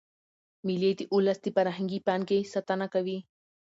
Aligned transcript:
مېلې 0.65 0.91
د 0.99 1.01
اولس 1.13 1.37
د 1.43 1.47
فرهنګي 1.55 1.99
پانګي 2.07 2.39
ساتنه 2.53 2.85
کوي. 2.93 3.19